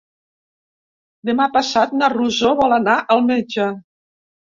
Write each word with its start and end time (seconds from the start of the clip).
Demà 1.29 1.45
passat 1.57 1.93
na 1.99 2.09
Rosó 2.13 2.55
vol 2.61 2.73
anar 2.79 2.97
al 3.17 3.23
metge. 3.29 3.69